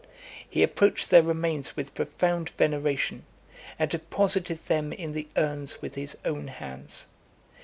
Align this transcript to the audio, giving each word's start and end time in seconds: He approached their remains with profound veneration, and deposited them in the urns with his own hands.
He 0.49 0.63
approached 0.63 1.11
their 1.11 1.21
remains 1.21 1.75
with 1.77 1.93
profound 1.93 2.49
veneration, 2.49 3.23
and 3.77 3.87
deposited 3.91 4.57
them 4.65 4.91
in 4.91 5.11
the 5.11 5.27
urns 5.37 5.79
with 5.79 5.93
his 5.93 6.17
own 6.25 6.47
hands. 6.47 7.05